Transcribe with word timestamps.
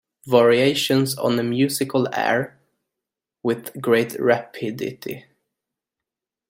Variations 0.25 1.15
on 1.15 1.37
a 1.37 1.43
musical 1.43 2.07
air 2.11 2.57
With 3.43 3.79
great 3.79 4.19
rapidity. 4.19 5.25